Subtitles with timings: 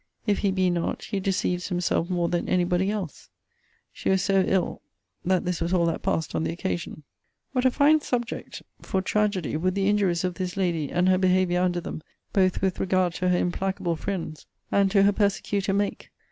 [0.25, 3.29] If he be not, he deceives himself more than any body else.
[3.93, 4.81] She was so ill
[5.23, 7.03] that this was all that passed on the occasion.
[7.51, 11.61] What a fine subject for tragedy, would the injuries of this lady, and her behaviour
[11.61, 12.01] under them,
[12.33, 16.09] both with regard to her implacable friends, and to her persecutor, make!